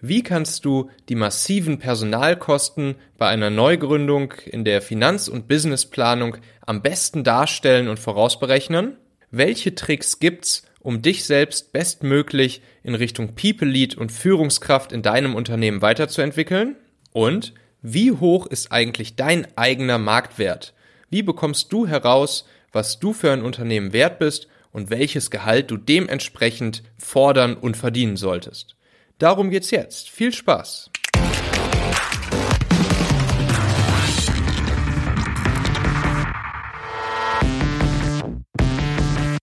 Wie 0.00 0.22
kannst 0.22 0.64
du 0.66 0.90
die 1.08 1.14
massiven 1.14 1.78
Personalkosten 1.78 2.96
bei 3.16 3.28
einer 3.28 3.48
Neugründung 3.48 4.34
in 4.44 4.64
der 4.64 4.82
Finanz- 4.82 5.28
und 5.28 5.48
Businessplanung 5.48 6.36
am 6.66 6.82
besten 6.82 7.24
darstellen 7.24 7.88
und 7.88 7.98
vorausberechnen? 7.98 8.98
Welche 9.30 9.74
Tricks 9.74 10.18
gibt's, 10.18 10.64
um 10.80 11.00
dich 11.00 11.24
selbst 11.24 11.72
bestmöglich 11.72 12.60
in 12.82 12.94
Richtung 12.94 13.34
People 13.34 13.68
Lead 13.68 13.96
und 13.96 14.12
Führungskraft 14.12 14.92
in 14.92 15.02
deinem 15.02 15.34
Unternehmen 15.34 15.80
weiterzuentwickeln? 15.80 16.76
Und 17.12 17.54
wie 17.80 18.12
hoch 18.12 18.46
ist 18.46 18.72
eigentlich 18.72 19.16
dein 19.16 19.46
eigener 19.56 19.98
Marktwert? 19.98 20.74
Wie 21.08 21.22
bekommst 21.22 21.72
du 21.72 21.86
heraus, 21.86 22.46
was 22.70 23.00
du 23.00 23.14
für 23.14 23.32
ein 23.32 23.42
Unternehmen 23.42 23.94
wert 23.94 24.18
bist 24.18 24.48
und 24.72 24.90
welches 24.90 25.30
Gehalt 25.30 25.70
du 25.70 25.78
dementsprechend 25.78 26.82
fordern 26.98 27.56
und 27.56 27.78
verdienen 27.78 28.16
solltest? 28.16 28.75
Darum 29.18 29.48
geht's 29.48 29.70
jetzt. 29.70 30.10
Viel 30.10 30.30
Spaß! 30.30 30.90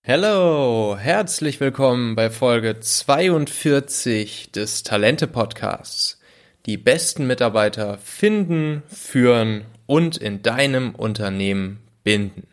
Hallo, 0.05 0.95
herzlich 0.99 1.59
willkommen 1.59 2.13
bei 2.13 2.29
Folge 2.29 2.79
42 2.79 4.51
des 4.51 4.83
Talente 4.83 5.25
Podcasts. 5.25 6.21
Die 6.67 6.77
besten 6.77 7.25
Mitarbeiter 7.25 7.97
finden, 7.97 8.83
führen 8.87 9.65
und 9.87 10.17
in 10.17 10.43
deinem 10.43 10.93
Unternehmen 10.93 11.79
binden. 12.03 12.45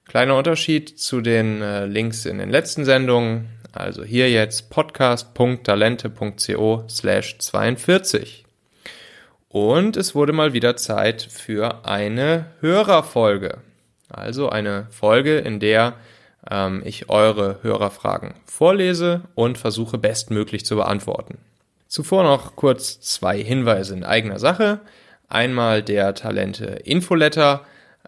Kleiner 0.08 0.38
Unterschied 0.38 1.00
zu 1.00 1.22
den 1.22 1.62
äh, 1.62 1.86
Links 1.86 2.26
in 2.26 2.38
den 2.38 2.52
letzten 2.52 2.86
Sendungen. 2.86 3.50
Also 3.72 4.04
hier 4.04 4.30
jetzt 4.30 4.70
podcast.talente.co 4.70 6.84
slash 6.88 7.40
42. 7.40 8.46
Und 9.50 9.98
es 9.98 10.14
wurde 10.16 10.34
mal 10.34 10.54
wieder 10.54 10.78
Zeit 10.78 11.24
für 11.24 11.86
eine 11.86 12.52
Hörerfolge. 12.60 13.62
Also 14.10 14.50
eine 14.50 14.86
Folge, 14.92 15.40
in 15.40 15.60
der 15.60 15.96
ähm, 16.50 16.82
ich 16.86 17.10
eure 17.10 17.60
Hörerfragen 17.62 18.34
vorlese 18.46 19.22
und 19.36 19.58
versuche 19.58 19.98
bestmöglich 19.98 20.66
zu 20.66 20.76
beantworten. 20.76 21.38
Zuvor 21.88 22.24
noch 22.24 22.56
kurz 22.56 23.00
zwei 23.02 23.42
Hinweise 23.42 23.94
in 23.94 24.04
eigener 24.04 24.40
Sache. 24.40 24.80
Einmal 25.28 25.82
der 25.82 26.14
Talente 26.14 26.66
Infoletter 26.66 27.62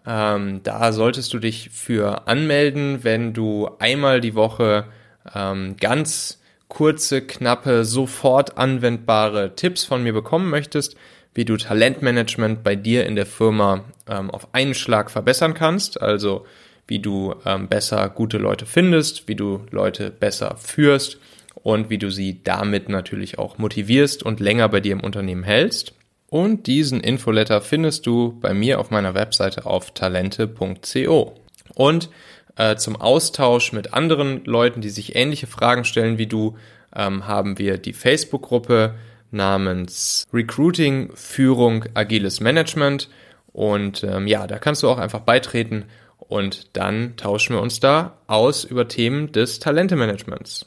ähm, 0.08 0.62
da 0.62 0.92
solltest 0.92 1.34
du 1.34 1.38
dich 1.38 1.68
für 1.70 2.26
anmelden, 2.26 3.04
wenn 3.04 3.34
du 3.34 3.68
einmal 3.78 4.22
die 4.22 4.34
Woche 4.34 4.86
ähm, 5.34 5.76
ganz 5.78 6.40
kurze, 6.68 7.20
knappe, 7.20 7.84
sofort 7.84 8.56
anwendbare 8.56 9.54
Tipps 9.54 9.84
von 9.84 10.02
mir 10.02 10.14
bekommen 10.14 10.48
möchtest, 10.48 10.96
wie 11.34 11.44
du 11.44 11.58
Talentmanagement 11.58 12.64
bei 12.64 12.74
dir 12.74 13.06
in 13.06 13.16
der 13.16 13.26
Firma 13.26 13.84
ähm, 14.08 14.30
auf 14.30 14.48
einen 14.52 14.74
Schlag 14.74 15.10
verbessern 15.10 15.52
kannst. 15.52 16.00
Also 16.00 16.46
wie 16.88 16.98
du 16.98 17.34
ähm, 17.44 17.68
besser 17.68 18.08
gute 18.08 18.38
Leute 18.38 18.66
findest, 18.66 19.28
wie 19.28 19.36
du 19.36 19.60
Leute 19.70 20.10
besser 20.10 20.56
führst 20.56 21.18
und 21.54 21.90
wie 21.90 21.98
du 21.98 22.10
sie 22.10 22.42
damit 22.42 22.88
natürlich 22.88 23.38
auch 23.38 23.58
motivierst 23.58 24.22
und 24.22 24.40
länger 24.40 24.68
bei 24.68 24.80
dir 24.80 24.92
im 24.92 25.00
Unternehmen 25.00 25.44
hältst. 25.44 25.92
Und 26.30 26.66
diesen 26.66 27.00
Infoletter 27.00 27.60
findest 27.60 28.06
du 28.06 28.38
bei 28.40 28.52
mir 28.52 28.80
auf 28.80 28.90
meiner 28.90 29.14
Webseite 29.14 29.64
auf 29.66 29.92
talente.co. 29.92 31.34
Und 31.74 32.10
äh, 32.56 32.76
zum 32.76 32.96
Austausch 32.96 33.72
mit 33.72 33.94
anderen 33.94 34.44
Leuten, 34.44 34.80
die 34.80 34.90
sich 34.90 35.14
ähnliche 35.14 35.46
Fragen 35.46 35.84
stellen 35.84 36.18
wie 36.18 36.26
du, 36.26 36.56
ähm, 36.94 37.26
haben 37.26 37.58
wir 37.58 37.78
die 37.78 37.92
Facebook-Gruppe 37.92 38.94
namens 39.30 40.26
Recruiting, 40.32 41.10
Führung, 41.14 41.84
agiles 41.94 42.40
Management. 42.40 43.08
Und 43.52 44.04
ähm, 44.04 44.26
ja, 44.26 44.46
da 44.46 44.58
kannst 44.58 44.82
du 44.82 44.88
auch 44.88 44.98
einfach 44.98 45.20
beitreten 45.20 45.84
und 46.18 46.76
dann 46.76 47.16
tauschen 47.16 47.54
wir 47.54 47.62
uns 47.62 47.80
da 47.80 48.18
aus 48.26 48.64
über 48.64 48.88
Themen 48.88 49.32
des 49.32 49.60
Talentemanagements. 49.60 50.66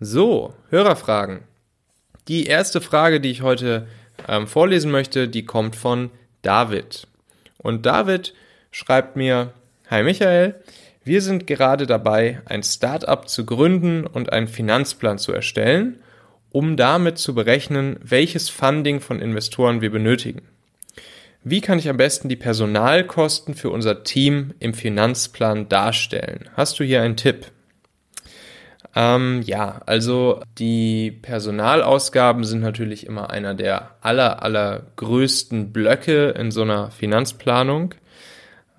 So, 0.00 0.54
Hörerfragen. 0.70 1.40
Die 2.28 2.46
erste 2.46 2.80
Frage, 2.80 3.20
die 3.20 3.30
ich 3.30 3.42
heute 3.42 3.86
ähm, 4.28 4.46
vorlesen 4.46 4.90
möchte, 4.90 5.28
die 5.28 5.44
kommt 5.44 5.76
von 5.76 6.10
David. 6.42 7.06
Und 7.58 7.86
David 7.86 8.34
schreibt 8.70 9.16
mir, 9.16 9.52
Hi 9.90 10.02
Michael, 10.02 10.54
wir 11.04 11.20
sind 11.20 11.46
gerade 11.46 11.86
dabei, 11.86 12.40
ein 12.46 12.62
Startup 12.62 13.28
zu 13.28 13.44
gründen 13.44 14.06
und 14.06 14.32
einen 14.32 14.48
Finanzplan 14.48 15.18
zu 15.18 15.32
erstellen, 15.32 16.00
um 16.50 16.76
damit 16.76 17.18
zu 17.18 17.34
berechnen, 17.34 17.98
welches 18.02 18.48
Funding 18.48 19.00
von 19.00 19.20
Investoren 19.20 19.80
wir 19.80 19.90
benötigen. 19.90 20.42
Wie 21.46 21.60
kann 21.60 21.78
ich 21.78 21.90
am 21.90 21.98
besten 21.98 22.30
die 22.30 22.36
Personalkosten 22.36 23.54
für 23.54 23.68
unser 23.68 24.02
Team 24.02 24.54
im 24.60 24.72
Finanzplan 24.72 25.68
darstellen? 25.68 26.48
Hast 26.54 26.80
du 26.80 26.84
hier 26.84 27.02
einen 27.02 27.18
Tipp? 27.18 27.52
Ähm, 28.96 29.42
ja, 29.44 29.82
also 29.84 30.40
die 30.56 31.10
Personalausgaben 31.10 32.44
sind 32.44 32.62
natürlich 32.62 33.06
immer 33.06 33.28
einer 33.28 33.54
der 33.54 33.90
aller, 34.00 34.42
aller 34.42 34.84
größten 34.96 35.70
Blöcke 35.70 36.30
in 36.30 36.50
so 36.50 36.62
einer 36.62 36.90
Finanzplanung. 36.90 37.94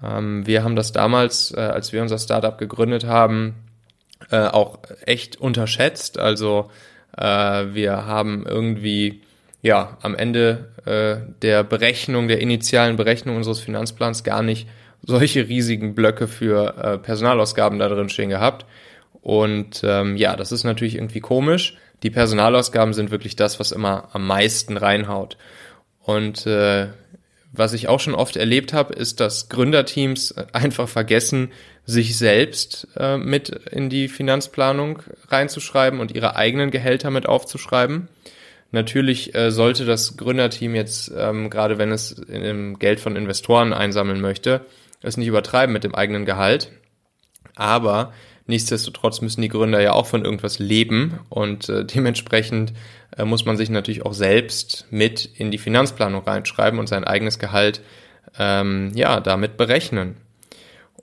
Ähm, 0.03 0.47
wir 0.47 0.63
haben 0.63 0.75
das 0.75 0.91
damals, 0.91 1.51
äh, 1.51 1.59
als 1.59 1.93
wir 1.93 2.01
unser 2.01 2.17
Startup 2.17 2.57
gegründet 2.57 3.05
haben, 3.05 3.53
äh, 4.31 4.47
auch 4.47 4.79
echt 5.05 5.39
unterschätzt. 5.39 6.17
Also 6.17 6.71
äh, 7.15 7.23
wir 7.73 8.07
haben 8.07 8.43
irgendwie 8.47 9.21
ja 9.65 9.97
am 10.01 10.15
Ende 10.15 10.69
äh, 10.85 11.31
der 11.41 11.63
Berechnung, 11.63 12.27
der 12.27 12.39
initialen 12.39 12.97
Berechnung 12.97 13.35
unseres 13.35 13.59
Finanzplans 13.59 14.23
gar 14.23 14.43
nicht 14.43 14.67
solche 15.01 15.47
riesigen 15.47 15.95
Blöcke 15.95 16.27
für 16.27 16.77
äh, 16.77 16.97
Personalausgaben 16.99 17.79
da 17.79 17.89
drin 17.89 18.09
stehen 18.09 18.29
gehabt. 18.29 18.65
Und 19.21 19.81
ähm, 19.83 20.17
ja, 20.17 20.35
das 20.35 20.51
ist 20.51 20.65
natürlich 20.65 20.95
irgendwie 20.95 21.19
komisch. 21.19 21.77
Die 22.03 22.11
Personalausgaben 22.11 22.93
sind 22.93 23.09
wirklich 23.09 23.35
das, 23.35 23.59
was 23.59 23.71
immer 23.71 24.09
am 24.13 24.27
meisten 24.27 24.77
reinhaut. 24.77 25.35
Und 26.03 26.45
äh, 26.45 26.89
was 27.51 27.73
ich 27.73 27.87
auch 27.87 27.99
schon 27.99 28.13
oft 28.13 28.35
erlebt 28.35 28.71
habe, 28.71 28.93
ist, 28.93 29.19
dass 29.19 29.49
Gründerteams 29.49 30.35
einfach 30.53 30.87
vergessen, 30.87 31.51
sich 31.85 32.17
selbst 32.17 32.87
äh, 32.97 33.17
mit 33.17 33.49
in 33.49 33.89
die 33.89 34.09
Finanzplanung 34.09 35.01
reinzuschreiben 35.29 35.99
und 35.99 36.13
ihre 36.13 36.35
eigenen 36.35 36.69
Gehälter 36.69 37.09
mit 37.09 37.25
aufzuschreiben. 37.25 38.09
Natürlich 38.71 39.33
äh, 39.35 39.51
sollte 39.51 39.85
das 39.85 40.17
Gründerteam 40.17 40.75
jetzt, 40.75 41.11
ähm, 41.15 41.49
gerade 41.49 41.77
wenn 41.77 41.91
es 41.91 42.11
in, 42.11 42.77
Geld 42.79 42.99
von 42.99 43.15
Investoren 43.15 43.73
einsammeln 43.73 44.21
möchte, 44.21 44.65
es 45.01 45.17
nicht 45.17 45.27
übertreiben 45.27 45.71
mit 45.71 45.83
dem 45.83 45.95
eigenen 45.95 46.25
Gehalt. 46.25 46.71
Aber 47.55 48.11
Nichtsdestotrotz 48.47 49.21
müssen 49.21 49.41
die 49.41 49.49
Gründer 49.49 49.81
ja 49.81 49.93
auch 49.93 50.05
von 50.05 50.23
irgendwas 50.23 50.59
leben 50.59 51.19
und 51.29 51.67
äh, 51.67 51.83
dementsprechend 51.83 52.73
äh, 53.17 53.25
muss 53.25 53.45
man 53.45 53.57
sich 53.57 53.69
natürlich 53.69 54.05
auch 54.05 54.13
selbst 54.13 54.85
mit 54.91 55.25
in 55.25 55.49
die 55.49 55.57
Finanzplanung 55.57 56.23
reinschreiben 56.23 56.79
und 56.79 56.87
sein 56.87 57.05
eigenes 57.05 57.39
Gehalt 57.39 57.81
ähm, 58.37 58.91
ja 58.93 59.19
damit 59.19 59.57
berechnen. 59.57 60.17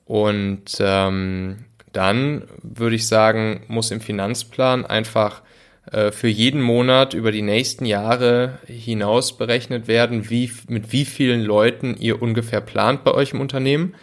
Und 0.04 0.76
ähm, 0.78 1.64
dann 1.92 2.44
würde 2.62 2.94
ich 2.94 3.08
sagen, 3.08 3.64
muss 3.66 3.90
im 3.90 4.00
Finanzplan 4.00 4.86
einfach 4.86 5.42
für 5.90 6.28
jeden 6.28 6.62
Monat 6.62 7.12
über 7.12 7.32
die 7.32 7.42
nächsten 7.42 7.86
Jahre 7.86 8.60
hinaus 8.66 9.36
berechnet 9.36 9.88
werden, 9.88 10.30
wie, 10.30 10.50
mit 10.68 10.92
wie 10.92 11.04
vielen 11.04 11.42
Leuten 11.42 11.96
ihr 11.98 12.22
ungefähr 12.22 12.60
plant 12.60 13.02
bei 13.02 13.12
euch 13.12 13.32
im 13.32 13.40
Unternehmen. 13.40 13.94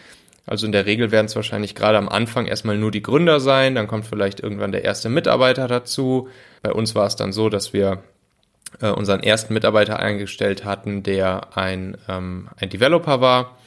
Also 0.49 0.65
in 0.65 0.71
der 0.71 0.87
Regel 0.87 1.11
werden 1.11 1.27
es 1.27 1.35
wahrscheinlich 1.35 1.75
gerade 1.75 1.99
am 1.99 2.09
Anfang 2.09 2.47
erstmal 2.47 2.75
nur 2.75 2.89
die 2.89 3.03
Gründer 3.03 3.39
sein, 3.39 3.75
dann 3.75 3.87
kommt 3.87 4.07
vielleicht 4.07 4.39
irgendwann 4.39 4.71
der 4.71 4.83
erste 4.83 5.07
Mitarbeiter 5.07 5.67
dazu. 5.67 6.27
Bei 6.63 6.73
uns 6.73 6.95
war 6.95 7.05
es 7.05 7.15
dann 7.15 7.31
so, 7.31 7.49
dass 7.49 7.71
wir 7.71 8.03
äh, 8.81 8.89
unseren 8.89 9.21
ersten 9.21 9.53
Mitarbeiter 9.53 9.99
eingestellt 9.99 10.65
hatten, 10.65 11.03
der 11.03 11.55
ein, 11.55 11.97
ähm, 12.07 12.49
ein 12.57 12.69
Developer 12.69 13.21
war. 13.21 13.57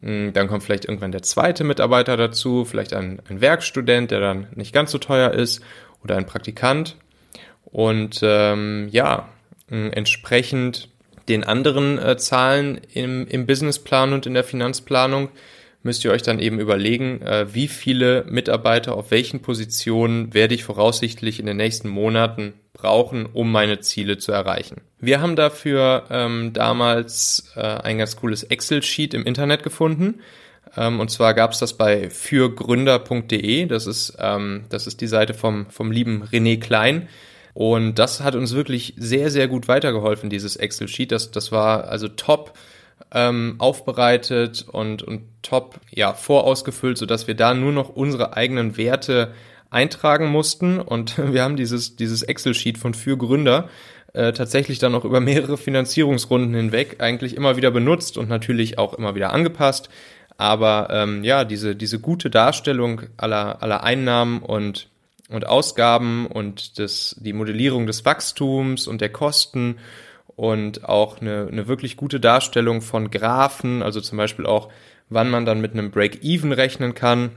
Hm, 0.00 0.32
dann 0.32 0.46
kommt 0.46 0.62
vielleicht 0.62 0.84
irgendwann 0.84 1.10
der 1.10 1.22
zweite 1.22 1.64
Mitarbeiter 1.64 2.16
dazu, 2.16 2.64
vielleicht 2.64 2.92
ein, 2.92 3.20
ein 3.28 3.40
Werkstudent, 3.40 4.10
der 4.12 4.20
dann 4.20 4.46
nicht 4.54 4.72
ganz 4.72 4.92
so 4.92 4.98
teuer 4.98 5.32
ist, 5.32 5.60
oder 6.04 6.16
ein 6.16 6.26
Praktikant. 6.26 6.96
Und 7.64 8.20
ähm, 8.22 8.88
ja, 8.90 9.28
entsprechend 9.68 10.88
den 11.28 11.44
anderen 11.44 11.98
äh, 11.98 12.16
Zahlen 12.16 12.80
im, 12.92 13.26
im 13.26 13.46
Businessplan 13.46 14.12
und 14.12 14.26
in 14.26 14.34
der 14.34 14.44
Finanzplanung 14.44 15.28
müsst 15.82 16.04
ihr 16.04 16.12
euch 16.12 16.22
dann 16.22 16.38
eben 16.38 16.60
überlegen, 16.60 17.22
äh, 17.22 17.52
wie 17.54 17.68
viele 17.68 18.24
Mitarbeiter 18.28 18.94
auf 18.94 19.10
welchen 19.10 19.40
Positionen 19.40 20.34
werde 20.34 20.54
ich 20.54 20.64
voraussichtlich 20.64 21.40
in 21.40 21.46
den 21.46 21.56
nächsten 21.56 21.88
Monaten 21.88 22.54
brauchen, 22.72 23.26
um 23.26 23.50
meine 23.50 23.80
Ziele 23.80 24.18
zu 24.18 24.32
erreichen. 24.32 24.80
Wir 25.00 25.20
haben 25.20 25.36
dafür 25.36 26.04
ähm, 26.10 26.52
damals 26.52 27.52
äh, 27.56 27.60
ein 27.60 27.98
ganz 27.98 28.16
cooles 28.16 28.44
Excel-Sheet 28.44 29.14
im 29.14 29.24
Internet 29.24 29.62
gefunden. 29.62 30.20
Ähm, 30.76 31.00
und 31.00 31.10
zwar 31.10 31.34
gab 31.34 31.52
es 31.52 31.58
das 31.58 31.76
bei 31.76 32.10
fürgründer.de. 32.10 33.66
Das 33.66 33.86
ist 33.86 34.16
ähm, 34.18 34.64
das 34.68 34.86
ist 34.86 35.00
die 35.00 35.06
Seite 35.06 35.34
vom 35.34 35.66
vom 35.70 35.90
lieben 35.90 36.24
René 36.24 36.60
Klein. 36.60 37.08
Und 37.54 37.98
das 37.98 38.20
hat 38.20 38.34
uns 38.34 38.54
wirklich 38.54 38.94
sehr 38.96 39.30
sehr 39.30 39.48
gut 39.48 39.68
weitergeholfen. 39.68 40.30
Dieses 40.30 40.56
Excel-Sheet. 40.56 41.12
Das 41.12 41.30
das 41.30 41.52
war 41.52 41.84
also 41.88 42.08
top 42.08 42.54
ähm, 43.12 43.56
aufbereitet 43.58 44.66
und 44.70 45.02
und 45.02 45.22
top 45.42 45.80
ja 45.90 46.14
vorausgefüllt, 46.14 46.98
so 46.98 47.06
dass 47.06 47.26
wir 47.26 47.34
da 47.34 47.54
nur 47.54 47.72
noch 47.72 47.90
unsere 47.90 48.36
eigenen 48.36 48.76
Werte 48.76 49.32
eintragen 49.70 50.28
mussten. 50.28 50.80
Und 50.80 51.18
wir 51.32 51.42
haben 51.42 51.56
dieses 51.56 51.96
dieses 51.96 52.22
Excel-Sheet 52.22 52.78
von 52.78 52.94
Fürgründer 52.94 53.68
äh, 54.14 54.32
tatsächlich 54.32 54.78
dann 54.78 54.94
auch 54.94 55.04
über 55.04 55.20
mehrere 55.20 55.56
Finanzierungsrunden 55.56 56.54
hinweg 56.54 56.96
eigentlich 56.98 57.36
immer 57.36 57.56
wieder 57.56 57.70
benutzt 57.70 58.18
und 58.18 58.28
natürlich 58.28 58.78
auch 58.78 58.94
immer 58.94 59.14
wieder 59.14 59.32
angepasst. 59.32 59.88
Aber 60.36 60.88
ähm, 60.90 61.24
ja, 61.24 61.44
diese, 61.44 61.76
diese 61.76 62.00
gute 62.00 62.30
Darstellung 62.30 63.02
aller, 63.16 63.62
aller 63.62 63.82
Einnahmen 63.82 64.40
und, 64.40 64.88
und 65.32 65.46
Ausgaben 65.46 66.26
und 66.26 66.78
das, 66.78 67.16
die 67.20 67.32
Modellierung 67.32 67.86
des 67.86 68.04
Wachstums 68.04 68.86
und 68.86 69.00
der 69.00 69.10
Kosten 69.10 69.76
und 70.36 70.84
auch 70.84 71.20
eine, 71.20 71.48
eine 71.50 71.68
wirklich 71.68 71.96
gute 71.96 72.20
Darstellung 72.20 72.80
von 72.80 73.10
Graphen, 73.10 73.82
also 73.82 74.00
zum 74.00 74.18
Beispiel 74.18 74.46
auch, 74.46 74.70
wann 75.08 75.30
man 75.30 75.44
dann 75.44 75.60
mit 75.60 75.72
einem 75.72 75.90
Break-Even 75.90 76.52
rechnen 76.52 76.94
kann 76.94 77.30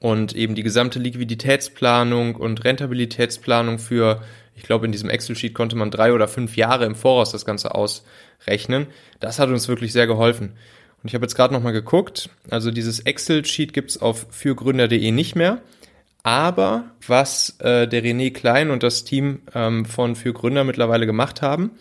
und 0.00 0.34
eben 0.34 0.54
die 0.54 0.62
gesamte 0.62 0.98
Liquiditätsplanung 0.98 2.36
und 2.36 2.64
Rentabilitätsplanung 2.64 3.78
für 3.78 4.22
ich 4.58 4.64
glaube, 4.64 4.86
in 4.86 4.92
diesem 4.92 5.08
Excel-Sheet 5.08 5.54
konnte 5.54 5.76
man 5.76 5.92
drei 5.92 6.12
oder 6.12 6.26
fünf 6.26 6.56
Jahre 6.56 6.84
im 6.84 6.96
Voraus 6.96 7.30
das 7.30 7.44
Ganze 7.44 7.76
ausrechnen. 7.76 8.88
Das 9.20 9.38
hat 9.38 9.50
uns 9.50 9.68
wirklich 9.68 9.92
sehr 9.92 10.08
geholfen. 10.08 10.54
Und 11.00 11.08
ich 11.08 11.14
habe 11.14 11.24
jetzt 11.24 11.36
gerade 11.36 11.54
nochmal 11.54 11.72
geguckt. 11.72 12.28
Also 12.50 12.72
dieses 12.72 12.98
Excel-Sheet 12.98 13.72
gibt's 13.72 13.98
auf 13.98 14.26
fürgründer.de 14.30 15.12
nicht 15.12 15.36
mehr. 15.36 15.62
Aber 16.22 16.90
was 17.06 17.56
äh, 17.60 17.86
der 17.86 18.02
René 18.02 18.32
Klein 18.32 18.70
und 18.70 18.82
das 18.82 19.04
Team 19.04 19.42
ähm, 19.54 19.84
von 19.84 20.16
Für 20.16 20.32
Gründer 20.32 20.64
mittlerweile 20.64 21.06
gemacht 21.06 21.42
haben, 21.42 21.72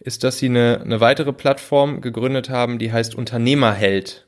ist, 0.00 0.24
dass 0.24 0.38
sie 0.38 0.46
eine, 0.46 0.80
eine 0.82 1.00
weitere 1.00 1.32
Plattform 1.32 2.00
gegründet 2.00 2.50
haben, 2.50 2.78
die 2.78 2.92
heißt 2.92 3.14
Unternehmerheld. 3.14 4.26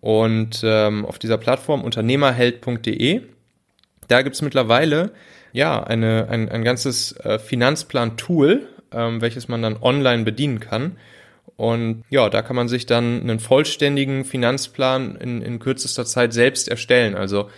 Und 0.00 0.62
ähm, 0.64 1.06
auf 1.06 1.18
dieser 1.18 1.38
Plattform 1.38 1.82
unternehmerheld.de, 1.82 3.22
da 4.08 4.22
gibt's 4.22 4.42
mittlerweile 4.42 5.12
ja, 5.52 5.82
eine, 5.82 6.28
ein, 6.28 6.48
ein 6.48 6.64
ganzes 6.64 7.12
äh, 7.20 7.38
Finanzplan-Tool, 7.38 8.68
ähm, 8.92 9.20
welches 9.20 9.48
man 9.48 9.62
dann 9.62 9.76
online 9.80 10.24
bedienen 10.24 10.60
kann. 10.60 10.96
Und 11.56 12.04
ja, 12.08 12.30
da 12.30 12.42
kann 12.42 12.56
man 12.56 12.68
sich 12.68 12.86
dann 12.86 13.20
einen 13.20 13.40
vollständigen 13.40 14.24
Finanzplan 14.24 15.16
in, 15.16 15.42
in 15.42 15.58
kürzester 15.58 16.06
Zeit 16.06 16.32
selbst 16.32 16.68
erstellen. 16.68 17.14
Also 17.14 17.50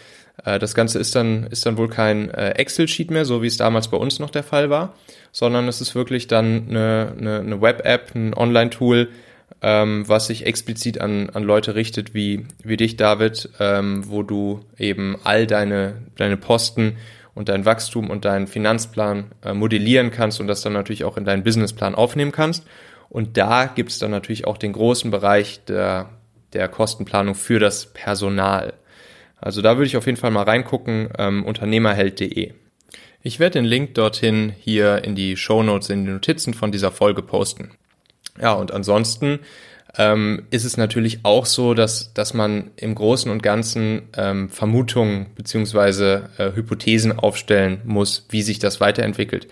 das 0.44 0.74
Ganze 0.74 0.98
ist 0.98 1.14
dann, 1.14 1.44
ist 1.44 1.66
dann 1.66 1.76
wohl 1.76 1.88
kein 1.88 2.30
äh, 2.30 2.50
Excel-Sheet 2.50 3.10
mehr, 3.10 3.24
so 3.24 3.42
wie 3.42 3.46
es 3.46 3.56
damals 3.56 3.88
bei 3.88 3.96
uns 3.96 4.18
noch 4.18 4.30
der 4.30 4.42
Fall 4.42 4.70
war, 4.70 4.94
sondern 5.30 5.68
es 5.68 5.80
ist 5.80 5.94
wirklich 5.94 6.26
dann 6.26 6.68
eine, 6.68 7.14
eine, 7.18 7.40
eine 7.40 7.60
Web-App, 7.60 8.14
ein 8.14 8.34
Online-Tool, 8.34 9.10
ähm, 9.60 10.08
was 10.08 10.26
sich 10.26 10.46
explizit 10.46 11.00
an, 11.00 11.30
an 11.30 11.44
Leute 11.44 11.74
richtet, 11.74 12.14
wie, 12.14 12.46
wie 12.64 12.76
dich, 12.76 12.96
David, 12.96 13.50
ähm, 13.60 14.04
wo 14.08 14.22
du 14.22 14.60
eben 14.78 15.16
all 15.22 15.46
deine, 15.46 15.94
deine 16.16 16.36
Posten 16.36 16.96
und 17.34 17.48
dein 17.48 17.64
Wachstum 17.64 18.10
und 18.10 18.24
deinen 18.24 18.46
Finanzplan 18.46 19.30
äh, 19.44 19.54
modellieren 19.54 20.10
kannst 20.10 20.40
und 20.40 20.48
das 20.48 20.62
dann 20.62 20.72
natürlich 20.72 21.04
auch 21.04 21.16
in 21.16 21.24
deinen 21.24 21.44
Businessplan 21.44 21.94
aufnehmen 21.94 22.32
kannst. 22.32 22.66
Und 23.08 23.36
da 23.36 23.66
gibt 23.66 23.90
es 23.90 23.98
dann 23.98 24.10
natürlich 24.10 24.46
auch 24.46 24.58
den 24.58 24.72
großen 24.72 25.10
Bereich 25.10 25.64
der, 25.66 26.08
der 26.52 26.68
Kostenplanung 26.68 27.34
für 27.34 27.58
das 27.58 27.86
Personal. 27.86 28.74
Also 29.42 29.60
da 29.60 29.76
würde 29.76 29.86
ich 29.86 29.96
auf 29.96 30.06
jeden 30.06 30.16
Fall 30.16 30.30
mal 30.30 30.44
reingucken, 30.44 31.10
ähm, 31.18 31.44
unternehmerheld.de. 31.44 32.52
Ich 33.22 33.38
werde 33.38 33.58
den 33.58 33.64
Link 33.64 33.94
dorthin 33.94 34.54
hier 34.58 35.04
in 35.04 35.14
die 35.14 35.36
Show 35.36 35.62
Notes, 35.62 35.90
in 35.90 36.04
die 36.04 36.12
Notizen 36.12 36.54
von 36.54 36.72
dieser 36.72 36.90
Folge 36.90 37.22
posten. 37.22 37.72
Ja, 38.40 38.52
und 38.52 38.72
ansonsten 38.72 39.40
ähm, 39.98 40.46
ist 40.50 40.64
es 40.64 40.76
natürlich 40.76 41.20
auch 41.24 41.44
so, 41.44 41.74
dass, 41.74 42.14
dass 42.14 42.34
man 42.34 42.70
im 42.76 42.94
Großen 42.94 43.30
und 43.30 43.42
Ganzen 43.42 44.02
ähm, 44.16 44.48
Vermutungen 44.48 45.26
beziehungsweise 45.34 46.30
äh, 46.38 46.52
Hypothesen 46.52 47.18
aufstellen 47.18 47.80
muss, 47.84 48.26
wie 48.30 48.42
sich 48.42 48.58
das 48.58 48.80
weiterentwickelt, 48.80 49.48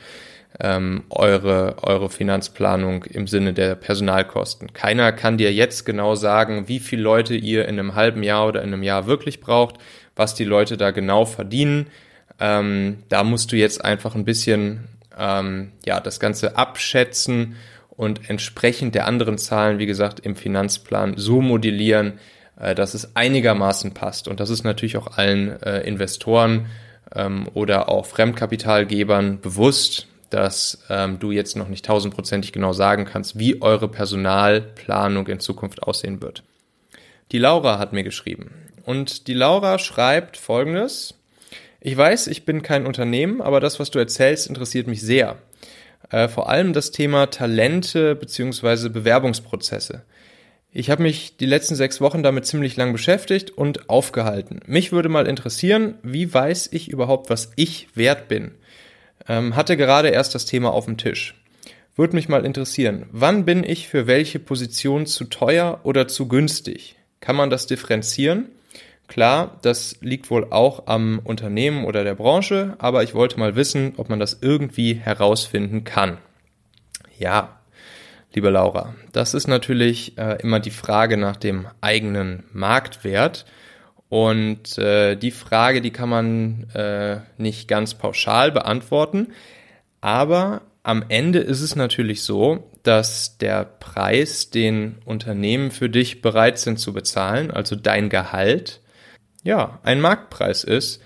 ähm, 0.59 1.05
eure, 1.11 1.77
eure 1.83 2.11
Finanzplanung 2.11 3.05
im 3.05 3.27
Sinne 3.27 3.53
der 3.55 3.75
Personalkosten. 3.77 4.73
Keiner 4.73 5.13
kann 5.13 5.39
dir 5.39 5.53
jetzt 5.53 5.87
genau 5.87 6.15
sagen, 6.15 6.69
wie 6.69 6.81
viele 6.81 7.03
Leute 7.03 7.35
ihr 7.35 7.67
in 7.69 7.79
einem 7.79 7.95
halben 7.95 8.23
Jahr 8.23 8.49
oder 8.49 8.63
in 8.63 8.73
einem 8.73 8.83
Jahr 8.83 9.07
wirklich 9.07 9.41
braucht, 9.41 9.77
was 10.17 10.35
die 10.35 10.45
Leute 10.45 10.77
da 10.77 10.91
genau 10.91 11.25
verdienen. 11.25 11.87
Ähm, 12.39 12.99
da 13.09 13.23
musst 13.23 13.53
du 13.53 13.57
jetzt 13.57 13.85
einfach 13.85 14.15
ein 14.15 14.25
bisschen 14.25 14.89
ähm, 15.17 15.73
ja, 15.85 16.01
das 16.01 16.21
Ganze 16.21 16.57
abschätzen 16.57 17.57
und 17.91 18.29
entsprechend 18.29 18.95
der 18.95 19.07
anderen 19.07 19.39
Zahlen, 19.39 19.79
wie 19.79 19.87
gesagt, 19.87 20.21
im 20.21 20.37
Finanzplan 20.37 21.15
so 21.17 21.41
modellieren, 21.41 22.15
äh, 22.59 22.75
dass 22.75 22.95
es 22.95 23.15
einigermaßen 23.15 23.93
passt. 23.93 24.29
Und 24.29 24.41
das 24.41 24.51
ist 24.51 24.65
natürlich 24.65 24.97
auch 24.97 25.17
allen 25.17 25.61
äh, 25.63 25.81
Investoren 25.81 26.67
ähm, 27.15 27.47
oder 27.55 27.89
auch 27.89 28.07
Fremdkapitalgebern 28.07 29.41
bewusst, 29.41 30.07
dass 30.31 30.85
ähm, 30.89 31.19
du 31.19 31.31
jetzt 31.33 31.57
noch 31.57 31.69
nicht 31.69 31.85
tausendprozentig 31.85 32.53
genau 32.53 32.73
sagen 32.73 33.05
kannst, 33.05 33.39
wie 33.39 33.61
eure 33.61 33.89
Personalplanung 33.89 35.27
in 35.27 35.41
Zukunft 35.41 35.83
aussehen 35.83 36.23
wird. 36.23 36.43
Die 37.33 37.39
Laura 37.39 37.79
hat 37.79 37.93
mir 37.93 38.05
geschrieben. 38.05 38.53
Und 38.85 39.27
die 39.27 39.35
Laura 39.35 39.79
schreibt 39.79 40.37
folgendes. 40.37 41.15
Ich 41.81 41.97
weiß, 41.97 42.27
ich 42.27 42.45
bin 42.45 42.63
kein 42.63 42.87
Unternehmen, 42.87 43.41
aber 43.41 43.61
das, 43.61 43.79
was 43.81 43.91
du 43.91 43.99
erzählst, 43.99 44.49
interessiert 44.49 44.87
mich 44.87 45.01
sehr 45.01 45.39
äh, 46.11 46.29
vor 46.29 46.49
allem 46.49 46.73
das 46.73 46.91
Thema 46.91 47.27
Talente 47.27 48.15
beziehungsweise 48.15 48.91
Bewerbungsprozesse. 48.91 50.03
Ich 50.73 50.91
habe 50.91 51.03
mich 51.03 51.37
die 51.37 51.47
letzten 51.47 51.75
sechs 51.75 52.01
Wochen 52.01 52.23
damit 52.23 52.47
ziemlich 52.47 52.77
lang 52.77 52.93
beschäftigt 52.93 53.51
und 53.51 53.91
aufgehalten. 53.91 54.61
Mich 54.67 54.93
würde 54.93 55.09
mal 55.09 55.27
interessieren, 55.27 55.95
wie 56.03 56.33
weiß 56.33 56.69
ich 56.73 56.89
überhaupt, 56.89 57.29
was 57.29 57.51
ich 57.57 57.89
wert 57.95 58.29
bin? 58.29 58.53
Ähm, 59.29 59.57
hatte 59.57 59.77
gerade 59.77 60.09
erst 60.09 60.35
das 60.35 60.47
Thema 60.47 60.73
auf 60.73 60.87
dem 60.87 60.97
Tisch. 60.97 61.35
Würde 61.97 62.17
mich 62.17 62.29
mal 62.29 62.47
interessieren, 62.47 63.07
wann 63.13 63.45
bin 63.45 63.63
ich 63.65 63.89
für 63.89 64.07
welche 64.07 64.39
Position 64.39 65.07
zu 65.07 65.25
teuer 65.25 65.81
oder 65.83 66.09
zu 66.09 66.29
günstig? 66.29 66.97
Kann 67.21 67.37
man 67.37 67.51
das 67.51 67.67
differenzieren? 67.67 68.49
Klar, 69.11 69.59
das 69.63 69.97
liegt 70.01 70.31
wohl 70.31 70.47
auch 70.51 70.87
am 70.87 71.21
Unternehmen 71.25 71.85
oder 71.85 72.05
der 72.05 72.15
Branche, 72.15 72.77
aber 72.79 73.03
ich 73.03 73.13
wollte 73.13 73.41
mal 73.41 73.57
wissen, 73.57 73.95
ob 73.97 74.09
man 74.09 74.21
das 74.21 74.39
irgendwie 74.41 74.95
herausfinden 74.95 75.83
kann. 75.83 76.19
Ja, 77.19 77.61
liebe 78.33 78.51
Laura, 78.51 78.95
das 79.11 79.35
ist 79.35 79.49
natürlich 79.49 80.17
äh, 80.17 80.41
immer 80.41 80.61
die 80.61 80.71
Frage 80.71 81.17
nach 81.17 81.37
dem 81.37 81.67
eigenen 81.81 82.45
Marktwert. 82.53 83.47
Und 84.11 84.77
äh, 84.77 85.15
die 85.15 85.31
Frage, 85.31 85.81
die 85.81 85.93
kann 85.93 86.09
man 86.09 86.69
äh, 86.75 87.21
nicht 87.39 87.69
ganz 87.69 87.95
pauschal 87.95 88.51
beantworten. 88.51 89.29
Aber 90.01 90.63
am 90.83 91.05
Ende 91.09 91.39
ist 91.39 91.61
es 91.61 91.77
natürlich 91.77 92.25
so, 92.25 92.69
dass 92.83 93.39
der 93.39 93.65
Preis, 93.65 94.51
den 94.51 94.99
Unternehmen 95.05 95.71
für 95.71 95.89
dich 95.89 96.23
bereit 96.23 96.59
sind 96.59 96.81
zu 96.81 96.93
bezahlen, 96.93 97.53
also 97.53 97.77
dein 97.77 98.09
Gehalt, 98.09 98.81
ja, 99.45 99.79
ein 99.85 100.01
Marktpreis 100.01 100.65
ist, 100.65 101.01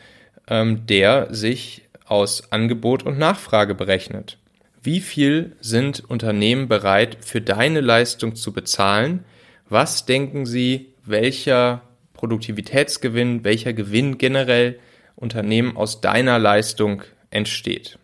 ähm, 0.48 0.86
der 0.86 1.32
sich 1.34 1.82
aus 2.06 2.52
Angebot 2.52 3.02
und 3.02 3.18
Nachfrage 3.18 3.74
berechnet. 3.74 4.38
Wie 4.82 5.00
viel 5.00 5.56
sind 5.60 6.08
Unternehmen 6.08 6.68
bereit 6.68 7.18
für 7.20 7.42
deine 7.42 7.82
Leistung 7.82 8.34
zu 8.34 8.52
bezahlen? 8.52 9.24
Was 9.68 10.06
denken 10.06 10.46
sie, 10.46 10.94
welcher 11.04 11.82
Produktivitätsgewinn, 12.24 13.44
welcher 13.44 13.74
Gewinn 13.74 14.16
generell 14.16 14.78
Unternehmen 15.14 15.76
aus 15.76 16.00
deiner 16.00 16.38
Leistung 16.38 17.02
entsteht? 17.28 17.98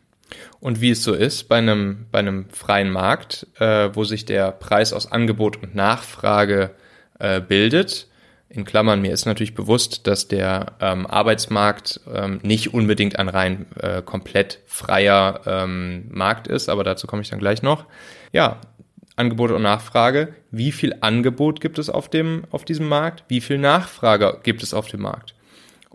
Und 0.60 0.82
wie 0.82 0.90
es 0.90 1.02
so 1.02 1.14
ist 1.14 1.44
bei 1.44 1.56
einem, 1.56 2.04
bei 2.12 2.18
einem 2.18 2.50
freien 2.50 2.90
Markt, 2.90 3.46
äh, 3.58 3.88
wo 3.94 4.04
sich 4.04 4.26
der 4.26 4.52
Preis 4.52 4.92
aus 4.92 5.10
Angebot 5.10 5.62
und 5.62 5.74
Nachfrage 5.74 6.72
äh, 7.18 7.40
bildet, 7.40 8.08
in 8.50 8.66
Klammern, 8.66 9.00
mir 9.00 9.12
ist 9.12 9.24
natürlich 9.24 9.54
bewusst, 9.54 10.06
dass 10.06 10.28
der 10.28 10.72
ähm, 10.80 11.06
Arbeitsmarkt 11.06 12.00
ähm, 12.12 12.40
nicht 12.42 12.74
unbedingt 12.74 13.18
ein 13.18 13.30
rein 13.30 13.64
äh, 13.80 14.02
komplett 14.02 14.58
freier 14.66 15.40
ähm, 15.46 16.08
Markt 16.10 16.46
ist, 16.46 16.68
aber 16.68 16.84
dazu 16.84 17.06
komme 17.06 17.22
ich 17.22 17.30
dann 17.30 17.38
gleich 17.38 17.62
noch. 17.62 17.86
Ja, 18.32 18.60
Angebot 19.20 19.50
und 19.50 19.62
Nachfrage. 19.62 20.34
Wie 20.50 20.72
viel 20.72 20.94
Angebot 21.00 21.60
gibt 21.60 21.78
es 21.78 21.90
auf 21.90 22.08
dem 22.08 22.44
auf 22.50 22.64
diesem 22.64 22.88
Markt? 22.88 23.24
Wie 23.28 23.40
viel 23.40 23.58
Nachfrage 23.58 24.40
gibt 24.42 24.62
es 24.62 24.74
auf 24.74 24.88
dem 24.88 25.02
Markt? 25.02 25.34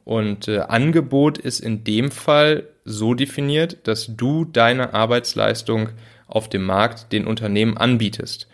Und 0.05 0.47
äh, 0.47 0.59
Angebot 0.59 1.39
ist 1.39 1.59
in 1.59 1.83
dem 1.83 2.11
Fall 2.11 2.67
so 2.85 3.15
definiert, 3.15 3.87
dass 3.87 4.15
du 4.15 4.45
deine 4.45 4.93
Arbeitsleistung 4.93 5.89
auf 6.27 6.49
dem 6.49 6.63
Markt 6.63 7.11
den 7.11 7.25
Unternehmen 7.25 7.77
anbietest. 7.77 8.47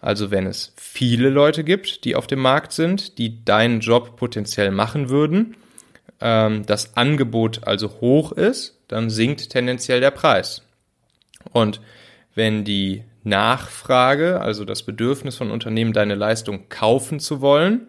Also 0.00 0.30
wenn 0.30 0.46
es 0.46 0.74
viele 0.76 1.30
Leute 1.30 1.64
gibt, 1.64 2.04
die 2.04 2.14
auf 2.14 2.26
dem 2.26 2.40
Markt 2.40 2.72
sind, 2.72 3.18
die 3.18 3.44
deinen 3.44 3.80
Job 3.80 4.16
potenziell 4.16 4.70
machen 4.70 5.08
würden, 5.08 5.56
ähm, 6.20 6.66
das 6.66 6.96
Angebot 6.96 7.66
also 7.66 8.00
hoch 8.02 8.32
ist, 8.32 8.78
dann 8.88 9.08
sinkt 9.08 9.48
tendenziell 9.48 10.00
der 10.00 10.10
Preis. 10.10 10.62
Und 11.52 11.80
wenn 12.34 12.64
die 12.64 13.02
Nachfrage, 13.24 14.40
also 14.40 14.64
das 14.64 14.82
Bedürfnis 14.82 15.36
von 15.36 15.50
Unternehmen, 15.50 15.92
deine 15.92 16.14
Leistung 16.14 16.68
kaufen 16.68 17.20
zu 17.20 17.40
wollen, 17.40 17.88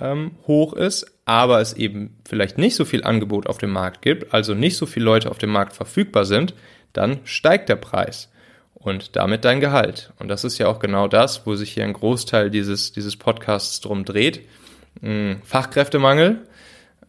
ähm, 0.00 0.32
hoch 0.46 0.72
ist, 0.72 1.06
aber 1.24 1.60
es 1.60 1.74
eben 1.74 2.16
vielleicht 2.26 2.58
nicht 2.58 2.74
so 2.76 2.84
viel 2.84 3.04
Angebot 3.04 3.46
auf 3.46 3.58
dem 3.58 3.70
Markt 3.70 4.02
gibt, 4.02 4.34
also 4.34 4.54
nicht 4.54 4.76
so 4.76 4.86
viele 4.86 5.04
Leute 5.04 5.30
auf 5.30 5.38
dem 5.38 5.50
Markt 5.50 5.72
verfügbar 5.72 6.24
sind, 6.24 6.54
dann 6.92 7.20
steigt 7.24 7.68
der 7.68 7.76
Preis 7.76 8.30
und 8.74 9.16
damit 9.16 9.44
dein 9.44 9.60
Gehalt. 9.60 10.12
Und 10.18 10.28
das 10.28 10.44
ist 10.44 10.58
ja 10.58 10.68
auch 10.68 10.78
genau 10.78 11.08
das, 11.08 11.46
wo 11.46 11.54
sich 11.54 11.72
hier 11.72 11.84
ein 11.84 11.92
Großteil 11.92 12.50
dieses, 12.50 12.92
dieses 12.92 13.16
Podcasts 13.16 13.80
drum 13.80 14.04
dreht. 14.04 14.40
Hm, 15.00 15.40
Fachkräftemangel. 15.44 16.42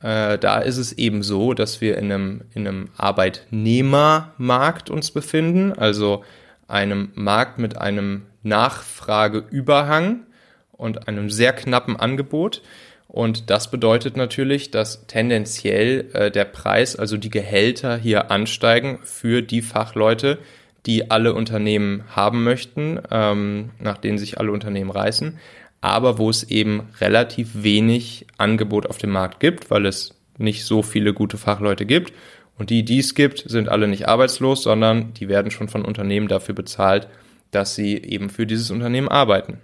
Äh, 0.02 0.38
da 0.38 0.60
ist 0.60 0.78
es 0.78 0.94
eben 0.94 1.24
so, 1.24 1.54
dass 1.54 1.82
wir 1.82 1.98
in 1.98 2.12
einem, 2.12 2.42
in 2.54 2.68
einem 2.68 2.90
Arbeitnehmermarkt 2.96 4.90
uns 4.90 5.12
befinden, 5.12 5.74
also 5.74 6.24
einem 6.67 7.12
Markt 7.15 7.60
mit 7.60 7.77
einem 7.77 8.24
Nachfrageüberhang 8.43 10.25
und 10.72 11.07
einem 11.07 11.29
sehr 11.29 11.53
knappen 11.53 11.95
Angebot. 11.95 12.62
Und 13.07 13.50
das 13.50 13.72
bedeutet 13.72 14.17
natürlich, 14.17 14.72
dass 14.72 15.07
tendenziell 15.07 16.10
äh, 16.13 16.31
der 16.31 16.45
Preis, 16.45 16.95
also 16.95 17.17
die 17.17 17.29
Gehälter 17.29 17.98
hier 17.98 18.31
ansteigen 18.31 19.00
für 19.03 19.41
die 19.41 19.62
Fachleute, 19.62 20.39
die 20.86 21.10
alle 21.12 21.34
Unternehmen 21.34 22.03
haben 22.10 22.43
möchten, 22.43 23.00
ähm, 23.12 23.72
nach 23.79 23.98
denen 23.98 24.17
sich 24.17 24.39
alle 24.39 24.51
Unternehmen 24.51 24.91
reißen, 24.91 25.39
aber 25.81 26.17
wo 26.17 26.29
es 26.29 26.43
eben 26.43 26.89
relativ 27.00 27.63
wenig 27.63 28.27
Angebot 28.38 28.88
auf 28.88 28.98
dem 28.98 29.12
Markt 29.12 29.39
gibt, 29.39 29.72
weil 29.72 29.86
es 29.86 30.15
nicht 30.38 30.65
so 30.65 30.81
viele 30.81 31.13
gute 31.13 31.38
Fachleute 31.38 31.86
gibt. 31.86 32.13
Und 32.58 32.70
die, 32.70 32.84
die 32.84 33.00
es 33.00 33.16
gibt, 33.16 33.44
sind 33.48 33.70
alle 33.70 33.88
nicht 33.88 34.08
arbeitslos, 34.08 34.64
sondern 34.64 35.14
die 35.14 35.28
werden 35.28 35.52
schon 35.52 35.68
von 35.68 35.84
Unternehmen 35.84 36.28
dafür 36.28 36.56
bezahlt, 36.56 37.08
dass 37.52 37.76
sie 37.76 37.98
eben 37.98 38.30
für 38.30 38.46
dieses 38.46 38.72
Unternehmen 38.72 39.10
arbeiten. 39.10 39.60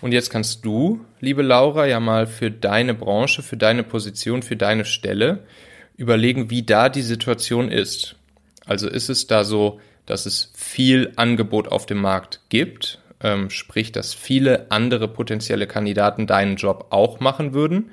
Und 0.00 0.12
jetzt 0.12 0.30
kannst 0.30 0.64
du, 0.64 1.04
liebe 1.20 1.42
Laura, 1.42 1.86
ja 1.86 2.00
mal 2.00 2.26
für 2.26 2.50
deine 2.50 2.92
Branche, 2.92 3.42
für 3.42 3.56
deine 3.56 3.82
Position, 3.84 4.42
für 4.42 4.56
deine 4.56 4.84
Stelle 4.84 5.44
überlegen, 5.96 6.50
wie 6.50 6.64
da 6.64 6.88
die 6.88 7.02
Situation 7.02 7.70
ist. 7.70 8.16
Also 8.66 8.88
ist 8.88 9.08
es 9.08 9.26
da 9.26 9.44
so, 9.44 9.80
dass 10.06 10.26
es 10.26 10.52
viel 10.54 11.12
Angebot 11.16 11.68
auf 11.68 11.86
dem 11.86 11.98
Markt 11.98 12.40
gibt, 12.48 12.98
ähm, 13.22 13.50
sprich, 13.50 13.92
dass 13.92 14.12
viele 14.12 14.70
andere 14.70 15.06
potenzielle 15.06 15.68
Kandidaten 15.68 16.26
deinen 16.26 16.56
Job 16.56 16.86
auch 16.90 17.20
machen 17.20 17.54
würden? 17.54 17.90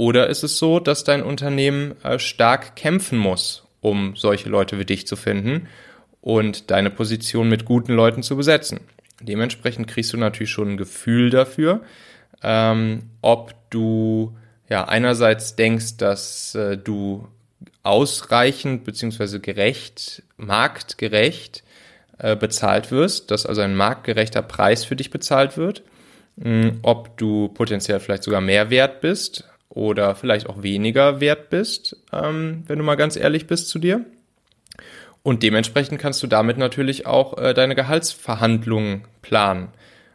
Oder 0.00 0.28
ist 0.28 0.42
es 0.44 0.56
so, 0.56 0.80
dass 0.80 1.04
dein 1.04 1.22
Unternehmen 1.22 1.94
äh, 2.02 2.18
stark 2.18 2.74
kämpfen 2.74 3.18
muss, 3.18 3.64
um 3.82 4.16
solche 4.16 4.48
Leute 4.48 4.78
wie 4.78 4.86
dich 4.86 5.06
zu 5.06 5.14
finden 5.14 5.68
und 6.22 6.70
deine 6.70 6.88
Position 6.88 7.50
mit 7.50 7.66
guten 7.66 7.92
Leuten 7.92 8.22
zu 8.22 8.34
besetzen? 8.34 8.80
Dementsprechend 9.20 9.88
kriegst 9.88 10.14
du 10.14 10.16
natürlich 10.16 10.52
schon 10.52 10.70
ein 10.70 10.76
Gefühl 10.78 11.28
dafür, 11.28 11.82
ähm, 12.42 13.10
ob 13.20 13.52
du 13.68 14.34
ja 14.70 14.88
einerseits 14.88 15.56
denkst, 15.56 15.98
dass 15.98 16.54
äh, 16.54 16.78
du 16.78 17.28
ausreichend 17.82 18.84
beziehungsweise 18.84 19.38
gerecht, 19.38 20.22
marktgerecht 20.38 21.62
äh, 22.16 22.36
bezahlt 22.36 22.90
wirst, 22.90 23.30
dass 23.30 23.44
also 23.44 23.60
ein 23.60 23.76
marktgerechter 23.76 24.40
Preis 24.40 24.82
für 24.82 24.96
dich 24.96 25.10
bezahlt 25.10 25.58
wird, 25.58 25.82
mh, 26.36 26.44
hm, 26.44 26.78
ob 26.80 27.18
du 27.18 27.48
potenziell 27.48 28.00
vielleicht 28.00 28.22
sogar 28.22 28.40
mehr 28.40 28.70
wert 28.70 29.02
bist 29.02 29.44
oder 29.70 30.14
vielleicht 30.14 30.48
auch 30.48 30.62
weniger 30.62 31.20
wert 31.20 31.48
bist, 31.48 31.96
ähm, 32.12 32.64
wenn 32.66 32.78
du 32.78 32.84
mal 32.84 32.96
ganz 32.96 33.16
ehrlich 33.16 33.46
bist 33.46 33.68
zu 33.68 33.78
dir. 33.78 34.04
Und 35.22 35.42
dementsprechend 35.42 36.00
kannst 36.00 36.22
du 36.22 36.26
damit 36.26 36.58
natürlich 36.58 37.06
auch 37.06 37.38
äh, 37.38 37.54
deine 37.54 37.74
Gehaltsverhandlungen 37.74 39.04
planen. 39.22 39.68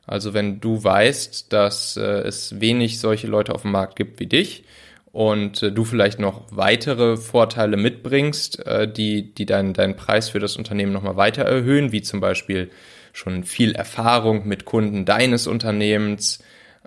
Also 0.06 0.34
wenn 0.34 0.60
du 0.60 0.84
weißt, 0.84 1.52
dass 1.52 1.98
äh, 1.98 2.02
es 2.02 2.60
wenig 2.60 3.00
solche 3.00 3.28
Leute 3.28 3.56
auf 3.56 3.64
dem 3.64 3.72
Markt 3.72 3.96
gibt 3.96 4.20
wie 4.20 4.28
dich 4.28 4.66
und 5.12 5.64
äh, 5.64 5.72
du 5.72 5.86
vielleicht 5.86 6.20
noch 6.20 6.44
weitere 6.52 7.18
Vorteile 7.18 7.78
mitbringst, 7.78 8.66
äh, 8.66 8.92
die, 8.92 9.34
die 9.34 9.46
deinen 9.46 9.74
deinen 9.74 9.96
Preis 9.96 10.30
für 10.30 10.40
das 10.40 10.58
Unternehmen 10.58 10.92
nochmal 10.92 11.16
weiter 11.16 11.44
erhöhen, 11.44 11.92
wie 11.92 12.02
zum 12.02 12.20
Beispiel 12.20 12.70
schon 13.14 13.44
viel 13.44 13.74
Erfahrung 13.74 14.48
mit 14.48 14.66
Kunden 14.66 15.06
deines 15.06 15.48
Unternehmens, 15.48 16.44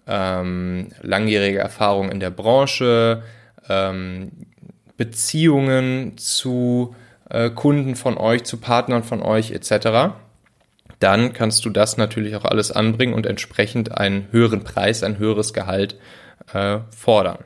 ähm, 0.08 0.88
langjährige 1.02 1.58
Erfahrung 1.58 2.10
in 2.10 2.20
der 2.20 2.30
Branche, 2.30 3.22
ähm, 3.68 4.32
Beziehungen 4.96 6.18
zu 6.18 6.94
äh, 7.30 7.50
Kunden 7.50 7.94
von 7.94 8.16
euch, 8.16 8.44
zu 8.44 8.56
Partnern 8.56 9.04
von 9.04 9.22
euch 9.22 9.52
etc., 9.52 10.14
dann 10.98 11.32
kannst 11.32 11.64
du 11.64 11.70
das 11.70 11.96
natürlich 11.96 12.34
auch 12.34 12.44
alles 12.44 12.72
anbringen 12.72 13.14
und 13.14 13.24
entsprechend 13.24 13.96
einen 13.96 14.26
höheren 14.32 14.64
Preis, 14.64 15.04
ein 15.04 15.18
höheres 15.18 15.52
Gehalt 15.52 15.96
äh, 16.52 16.78
fordern. 16.90 17.38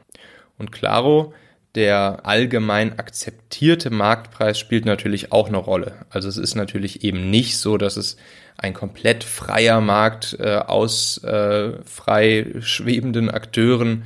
Und 0.57 0.73
Claro, 0.73 1.35
der 1.75 2.21
allgemein 2.25 2.99
akzeptierte 2.99 3.91
Marktpreis 3.91 4.59
spielt 4.59 4.85
natürlich 4.85 5.33
auch 5.33 5.49
eine 5.49 5.57
Rolle. 5.57 5.95
Also 6.11 6.29
es 6.29 6.37
ist 6.37 6.55
natürlich 6.55 7.03
eben 7.05 7.31
nicht 7.31 7.57
so, 7.59 7.79
dass 7.79 7.97
es 7.97 8.17
ein 8.59 8.75
komplett 8.75 9.25
freier 9.25 9.81
Markt 9.81 10.37
äh, 10.39 10.57
aus 10.57 11.23
äh, 11.25 11.73
frei 11.85 12.47
schwebenden 12.61 13.31
Akteuren 13.31 14.05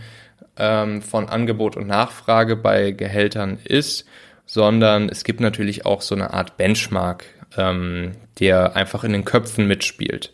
ähm, 0.57 1.03
von 1.03 1.29
Angebot 1.29 1.77
und 1.77 1.89
Nachfrage 1.89 2.57
bei 2.57 2.93
Gehältern 2.93 3.59
ist, 3.65 4.07
sondern 4.47 5.09
es 5.09 5.25
gibt 5.25 5.41
natürlich 5.41 5.85
auch 5.85 6.03
so 6.03 6.15
eine 6.15 6.33
Art 6.33 6.57
Benchmark, 6.57 7.25
ähm, 7.57 8.13
der 8.39 8.77
einfach 8.77 9.03
in 9.03 9.13
den 9.13 9.25
Köpfen 9.25 9.67
mitspielt. 9.67 10.33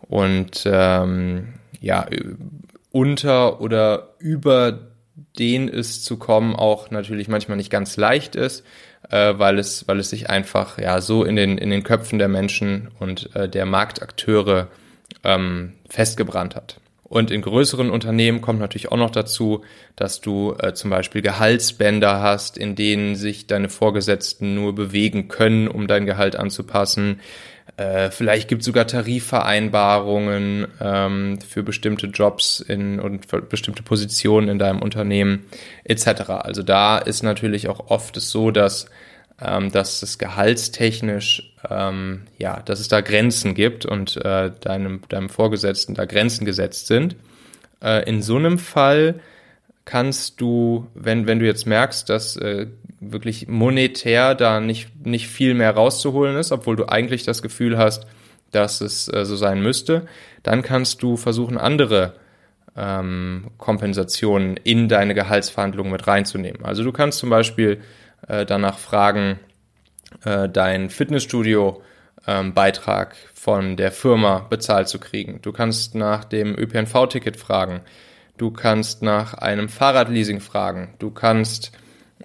Und 0.00 0.62
ähm, 0.66 1.54
ja, 1.80 2.06
unter 2.92 3.60
oder 3.60 4.14
über 4.18 4.89
den 5.38 5.68
es 5.68 6.02
zu 6.02 6.16
kommen 6.16 6.54
auch 6.54 6.90
natürlich 6.90 7.28
manchmal 7.28 7.56
nicht 7.56 7.70
ganz 7.70 7.96
leicht 7.96 8.36
ist, 8.36 8.64
äh, 9.10 9.34
weil 9.36 9.58
es, 9.58 9.86
weil 9.88 9.98
es 9.98 10.10
sich 10.10 10.30
einfach 10.30 10.78
ja 10.78 11.00
so 11.00 11.24
in 11.24 11.36
den, 11.36 11.58
in 11.58 11.70
den 11.70 11.82
Köpfen 11.82 12.18
der 12.18 12.28
Menschen 12.28 12.88
und 12.98 13.34
äh, 13.34 13.48
der 13.48 13.66
Marktakteure 13.66 14.68
ähm, 15.24 15.74
festgebrannt 15.88 16.56
hat. 16.56 16.80
Und 17.10 17.32
in 17.32 17.42
größeren 17.42 17.90
Unternehmen 17.90 18.40
kommt 18.40 18.60
natürlich 18.60 18.92
auch 18.92 18.96
noch 18.96 19.10
dazu, 19.10 19.64
dass 19.96 20.20
du 20.20 20.54
äh, 20.60 20.74
zum 20.74 20.90
Beispiel 20.90 21.22
Gehaltsbänder 21.22 22.22
hast, 22.22 22.56
in 22.56 22.76
denen 22.76 23.16
sich 23.16 23.48
deine 23.48 23.68
Vorgesetzten 23.68 24.54
nur 24.54 24.76
bewegen 24.76 25.26
können, 25.26 25.66
um 25.66 25.88
dein 25.88 26.06
Gehalt 26.06 26.36
anzupassen. 26.36 27.18
Äh, 27.80 28.10
vielleicht 28.10 28.48
gibt 28.48 28.60
es 28.60 28.66
sogar 28.66 28.86
Tarifvereinbarungen 28.86 30.66
ähm, 30.82 31.38
für 31.40 31.62
bestimmte 31.62 32.08
Jobs 32.08 32.60
in, 32.60 33.00
und 33.00 33.24
für 33.24 33.40
bestimmte 33.40 33.82
Positionen 33.82 34.48
in 34.48 34.58
deinem 34.58 34.82
Unternehmen 34.82 35.46
etc. 35.84 36.28
Also 36.28 36.62
da 36.62 36.98
ist 36.98 37.22
natürlich 37.22 37.68
auch 37.68 37.88
oft 37.88 38.18
es 38.18 38.28
so, 38.30 38.50
dass 38.50 38.84
ähm, 39.42 39.72
dass 39.72 40.02
es 40.02 40.18
gehaltstechnisch, 40.18 41.54
ähm, 41.70 42.24
ja, 42.36 42.60
dass 42.60 42.80
es 42.80 42.88
da 42.88 43.00
Grenzen 43.00 43.54
gibt 43.54 43.86
und 43.86 44.18
äh, 44.18 44.50
deinem, 44.60 45.00
deinem 45.08 45.30
Vorgesetzten 45.30 45.94
da 45.94 46.04
Grenzen 46.04 46.44
gesetzt 46.44 46.86
sind. 46.86 47.16
Äh, 47.82 48.06
in 48.06 48.20
so 48.20 48.36
einem 48.36 48.58
Fall 48.58 49.20
kannst 49.86 50.42
du, 50.42 50.86
wenn, 50.94 51.26
wenn 51.26 51.38
du 51.38 51.46
jetzt 51.46 51.66
merkst, 51.66 52.10
dass 52.10 52.36
äh, 52.36 52.66
wirklich 53.00 53.48
monetär 53.48 54.34
da 54.34 54.60
nicht, 54.60 55.04
nicht 55.04 55.28
viel 55.28 55.54
mehr 55.54 55.74
rauszuholen 55.74 56.36
ist, 56.36 56.52
obwohl 56.52 56.76
du 56.76 56.86
eigentlich 56.86 57.24
das 57.24 57.42
Gefühl 57.42 57.78
hast, 57.78 58.06
dass 58.52 58.80
es 58.80 59.12
äh, 59.12 59.24
so 59.24 59.34
sein 59.36 59.62
müsste, 59.62 60.06
dann 60.42 60.62
kannst 60.62 61.02
du 61.02 61.16
versuchen, 61.16 61.58
andere 61.58 62.14
ähm, 62.76 63.50
Kompensationen 63.58 64.56
in 64.56 64.88
deine 64.88 65.14
Gehaltsverhandlungen 65.14 65.92
mit 65.92 66.06
reinzunehmen. 66.06 66.64
Also 66.64 66.82
du 66.84 66.92
kannst 66.92 67.18
zum 67.18 67.28
Beispiel 67.30 67.80
äh, 68.28 68.46
danach 68.46 68.78
fragen, 68.78 69.40
äh, 70.24 70.48
dein 70.48 70.88
Fitnessstudio-Beitrag 70.90 73.12
ähm, 73.12 73.18
von 73.34 73.76
der 73.76 73.90
Firma 73.92 74.46
bezahlt 74.50 74.88
zu 74.88 74.98
kriegen. 74.98 75.40
Du 75.42 75.52
kannst 75.52 75.94
nach 75.94 76.24
dem 76.24 76.56
ÖPNV-Ticket 76.56 77.36
fragen. 77.36 77.82
Du 78.36 78.50
kannst 78.50 79.02
nach 79.02 79.34
einem 79.34 79.68
Fahrradleasing 79.68 80.40
fragen. 80.40 80.94
Du 80.98 81.10
kannst 81.10 81.72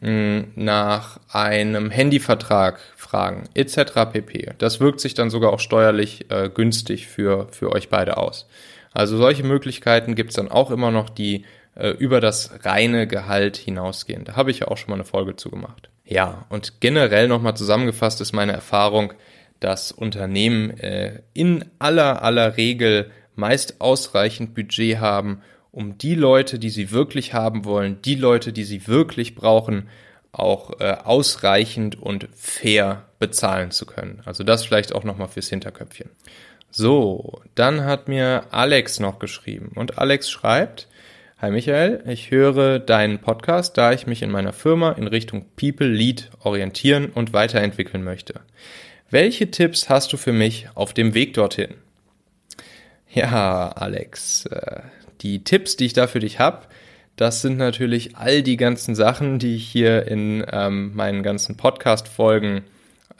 nach 0.01 1.19
einem 1.29 1.89
Handyvertrag 1.89 2.79
fragen, 2.97 3.43
etc. 3.53 4.11
pp. 4.11 4.53
Das 4.57 4.79
wirkt 4.79 4.99
sich 4.99 5.13
dann 5.13 5.29
sogar 5.29 5.53
auch 5.53 5.59
steuerlich 5.59 6.29
äh, 6.29 6.49
günstig 6.49 7.07
für, 7.07 7.47
für 7.51 7.71
euch 7.71 7.89
beide 7.89 8.17
aus. 8.17 8.47
Also 8.91 9.17
solche 9.17 9.43
Möglichkeiten 9.43 10.15
gibt 10.15 10.31
es 10.31 10.35
dann 10.35 10.49
auch 10.49 10.71
immer 10.71 10.91
noch, 10.91 11.09
die 11.09 11.45
äh, 11.75 11.89
über 11.89 12.19
das 12.19 12.51
reine 12.63 13.07
Gehalt 13.07 13.57
hinausgehen. 13.57 14.25
Da 14.25 14.35
habe 14.35 14.51
ich 14.51 14.59
ja 14.59 14.67
auch 14.67 14.77
schon 14.77 14.89
mal 14.89 14.95
eine 14.95 15.05
Folge 15.05 15.35
zu 15.35 15.49
gemacht. 15.49 15.89
Ja, 16.05 16.45
und 16.49 16.81
generell 16.81 17.27
nochmal 17.27 17.55
zusammengefasst 17.55 18.21
ist 18.21 18.33
meine 18.33 18.53
Erfahrung, 18.53 19.13
dass 19.59 19.91
Unternehmen 19.91 20.77
äh, 20.77 21.21
in 21.33 21.65
aller 21.79 22.21
aller 22.21 22.57
Regel 22.57 23.11
meist 23.35 23.81
ausreichend 23.81 24.53
Budget 24.53 24.99
haben, 24.99 25.41
um 25.75 25.97
die 25.97 26.15
Leute, 26.15 26.57
die 26.57 26.69
sie 26.69 26.91
wirklich 26.91 27.33
haben 27.33 27.65
wollen, 27.65 28.01
die 28.01 28.15
Leute, 28.15 28.53
die 28.53 28.63
sie 28.63 28.87
wirklich 28.87 29.35
brauchen, 29.35 29.89
auch 30.31 30.79
äh, 30.79 30.95
ausreichend 31.03 32.01
und 32.01 32.29
fair 32.33 33.05
bezahlen 33.19 33.71
zu 33.71 33.85
können. 33.85 34.21
Also 34.25 34.45
das 34.45 34.63
vielleicht 34.63 34.95
auch 34.95 35.03
nochmal 35.03 35.27
fürs 35.27 35.49
Hinterköpfchen. 35.49 36.09
So, 36.71 37.41
dann 37.55 37.83
hat 37.83 38.07
mir 38.07 38.45
Alex 38.51 39.01
noch 39.01 39.19
geschrieben 39.19 39.73
und 39.75 39.97
Alex 39.97 40.29
schreibt, 40.29 40.87
Hi 41.39 41.51
Michael, 41.51 42.03
ich 42.07 42.31
höre 42.31 42.79
deinen 42.79 43.19
Podcast, 43.19 43.77
da 43.77 43.91
ich 43.91 44.07
mich 44.07 44.21
in 44.21 44.31
meiner 44.31 44.53
Firma 44.53 44.93
in 44.93 45.07
Richtung 45.07 45.45
People 45.57 45.87
Lead 45.87 46.31
orientieren 46.39 47.07
und 47.07 47.33
weiterentwickeln 47.33 48.03
möchte. 48.05 48.39
Welche 49.09 49.51
Tipps 49.51 49.89
hast 49.89 50.13
du 50.13 50.17
für 50.17 50.31
mich 50.31 50.69
auf 50.73 50.93
dem 50.93 51.13
Weg 51.13 51.33
dorthin? 51.33 51.75
Ja, 53.13 53.69
Alex, 53.69 54.45
äh, 54.45 54.81
die 55.21 55.43
Tipps, 55.43 55.75
die 55.75 55.85
ich 55.85 55.93
da 55.93 56.07
für 56.07 56.19
dich 56.19 56.39
habe, 56.39 56.67
das 57.15 57.41
sind 57.41 57.57
natürlich 57.57 58.17
all 58.17 58.43
die 58.43 58.57
ganzen 58.57 58.93
Sachen, 58.93 59.39
die 59.39 59.55
ich 59.55 59.67
hier 59.67 60.07
in 60.07 60.45
ähm, 60.51 60.93
meinen 60.95 61.23
ganzen 61.23 61.55
Podcast-Folgen 61.55 62.63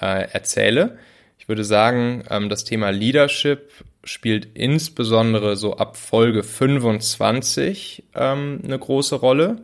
äh, 0.01 0.29
erzähle. 0.31 0.97
Ich 1.39 1.47
würde 1.47 1.63
sagen, 1.63 2.23
ähm, 2.29 2.49
das 2.49 2.65
Thema 2.65 2.89
Leadership 2.89 3.71
spielt 4.03 4.49
insbesondere 4.53 5.55
so 5.55 5.77
ab 5.77 5.95
Folge 5.95 6.43
25 6.43 8.03
ähm, 8.15 8.61
eine 8.63 8.77
große 8.77 9.15
Rolle, 9.15 9.63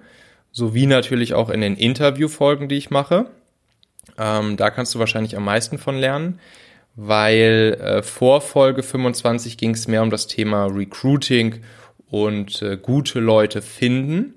sowie 0.52 0.86
natürlich 0.86 1.34
auch 1.34 1.50
in 1.50 1.62
den 1.62 1.76
Interviewfolgen, 1.76 2.68
die 2.68 2.78
ich 2.78 2.90
mache. 2.90 3.28
Ähm, 4.18 4.58
da 4.58 4.70
kannst 4.70 4.96
du 4.96 5.00
wahrscheinlich 5.00 5.36
am 5.36 5.46
meisten 5.46 5.78
von 5.78 5.98
lernen, 5.98 6.40
weil 6.96 7.78
äh, 7.82 8.04
vor 8.04 8.42
Folge 8.42 8.84
25 8.84 9.58
ging 9.58 9.72
es 9.72 9.88
mehr 9.88 10.04
um 10.04 10.10
das 10.10 10.28
Thema 10.28 10.66
Recruiting 10.66 11.62
und 12.12 12.62
äh, 12.62 12.78
gute 12.78 13.20
Leute 13.20 13.62
finden. 13.62 14.36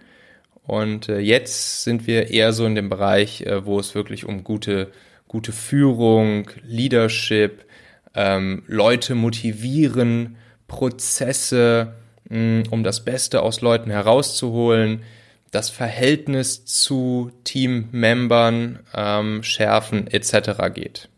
Und 0.62 1.10
äh, 1.10 1.18
jetzt 1.18 1.84
sind 1.84 2.06
wir 2.06 2.30
eher 2.30 2.54
so 2.54 2.64
in 2.64 2.74
dem 2.74 2.88
Bereich, 2.88 3.42
äh, 3.42 3.66
wo 3.66 3.78
es 3.78 3.94
wirklich 3.94 4.24
um 4.24 4.44
gute, 4.44 4.92
gute 5.28 5.52
Führung, 5.52 6.48
Leadership, 6.62 7.66
ähm, 8.14 8.62
Leute 8.66 9.14
motivieren, 9.14 10.36
Prozesse, 10.68 11.94
mh, 12.30 12.70
um 12.70 12.84
das 12.84 13.04
Beste 13.04 13.42
aus 13.42 13.60
Leuten 13.60 13.90
herauszuholen, 13.90 15.02
das 15.50 15.68
Verhältnis 15.68 16.64
zu 16.64 17.30
Teammembern 17.42 18.80
ähm, 18.94 19.42
schärfen 19.42 20.06
etc. 20.06 20.72
geht. 20.72 21.08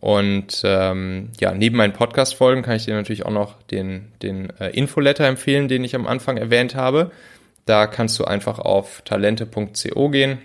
Und 0.00 0.62
ähm, 0.64 1.28
ja, 1.40 1.52
neben 1.52 1.76
meinen 1.76 1.92
Podcast-Folgen 1.92 2.62
kann 2.62 2.76
ich 2.76 2.86
dir 2.86 2.94
natürlich 2.94 3.26
auch 3.26 3.30
noch 3.30 3.62
den, 3.64 4.12
den 4.22 4.50
äh, 4.58 4.70
Infoletter 4.70 5.26
empfehlen, 5.26 5.68
den 5.68 5.84
ich 5.84 5.94
am 5.94 6.06
Anfang 6.06 6.38
erwähnt 6.38 6.74
habe. 6.74 7.10
Da 7.66 7.86
kannst 7.86 8.18
du 8.18 8.24
einfach 8.24 8.58
auf 8.58 9.02
talente.co 9.04 10.08
gehen 10.08 10.38